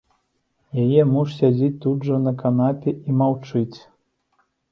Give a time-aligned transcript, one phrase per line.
[0.83, 3.77] Яе муж сядзіць тут жа на канапе і маўчыць.